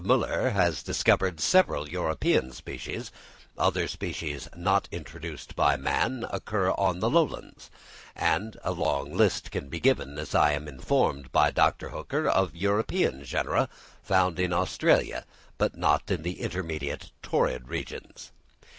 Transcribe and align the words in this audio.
Müller 0.03 0.51
has 0.53 0.81
discovered 0.81 1.39
several 1.39 1.87
European 1.87 2.51
species; 2.53 3.11
other 3.55 3.87
species, 3.87 4.47
not 4.55 4.89
introduced 4.91 5.55
by 5.55 5.77
man, 5.77 6.25
occur 6.31 6.71
on 6.71 7.01
the 7.01 7.07
lowlands; 7.07 7.69
and 8.15 8.57
a 8.63 8.71
long 8.71 9.13
list 9.15 9.51
can 9.51 9.69
be 9.69 9.79
given, 9.79 10.17
as 10.17 10.33
I 10.33 10.53
am 10.53 10.67
informed 10.67 11.31
by 11.31 11.51
Dr. 11.51 11.89
Hooker, 11.89 12.27
of 12.27 12.55
European 12.55 13.23
genera, 13.23 13.69
found 14.01 14.39
in 14.39 14.53
Australia, 14.53 15.23
but 15.59 15.77
not 15.77 16.09
in 16.09 16.23
the 16.23 16.41
intermediate 16.41 17.11
torrid 17.21 17.69
regions. 17.69 18.31